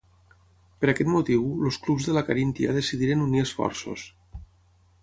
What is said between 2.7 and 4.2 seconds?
decidiren unir esforços.